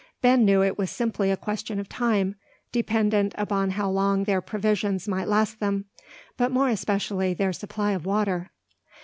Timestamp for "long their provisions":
3.87-5.07